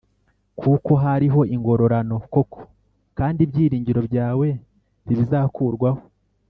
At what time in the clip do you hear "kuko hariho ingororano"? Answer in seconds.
0.59-2.15